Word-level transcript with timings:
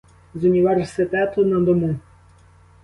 З 0.35 0.43
університету 0.45 1.45
на 1.45 1.59
дому. 1.59 1.99